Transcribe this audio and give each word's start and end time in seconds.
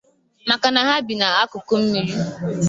maka 0.49 0.67
na 0.73 0.81
ha 0.87 0.95
bì 1.07 1.13
n'akụkụ 1.19 1.73
mmiri 1.81 2.13